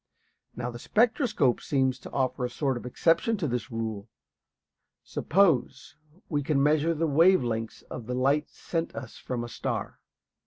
Now 0.55 0.71
the 0.71 0.79
spectroscope 0.79 1.61
seems 1.61 1.99
to 1.99 2.09
offer 2.11 2.43
a 2.43 2.49
sort 2.49 2.75
of 2.75 2.87
exception 2.87 3.37
to 3.37 3.47
this 3.47 3.69
rule. 3.69 4.09
Suppose 5.03 5.95
we 6.27 6.41
can 6.41 6.63
measure 6.63 6.95
the 6.95 7.05
wave 7.05 7.43
lengths 7.43 7.83
of 7.83 8.07
the 8.07 8.15
light 8.15 8.49
sent 8.49 8.95
us 8.95 9.19
from 9.19 9.43
a 9.43 9.47
star. 9.47 9.99